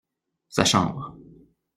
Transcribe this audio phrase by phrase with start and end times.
[0.55, 1.07] Sa chambre.